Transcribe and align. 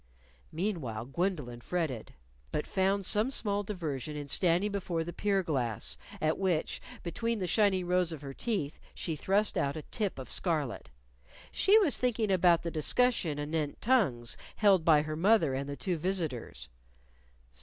Meanwhile, 0.51 1.05
Gwendolyn 1.05 1.61
fretted. 1.61 2.15
But 2.51 2.65
found 2.65 3.05
some 3.05 3.29
small 3.29 3.61
diversion 3.61 4.17
in 4.17 4.27
standing 4.29 4.71
before 4.71 5.03
the 5.03 5.13
pier 5.13 5.43
glass, 5.43 5.95
at 6.19 6.39
which, 6.39 6.81
between 7.03 7.37
the 7.37 7.45
shining 7.45 7.85
rows 7.85 8.11
of 8.11 8.21
her 8.23 8.33
teeth, 8.33 8.79
she 8.95 9.15
thrust 9.15 9.59
out 9.59 9.77
a 9.77 9.83
tip 9.83 10.17
of 10.17 10.31
scarlet. 10.31 10.89
She 11.51 11.77
was 11.77 11.99
thinking 11.99 12.31
about 12.31 12.63
the 12.63 12.71
discussion 12.71 13.37
anent 13.37 13.79
tongues 13.79 14.37
held 14.55 14.83
by 14.83 15.03
her 15.03 15.15
mother 15.15 15.53
and 15.53 15.69
the 15.69 15.75
two 15.77 15.97
visitors. 15.97 16.67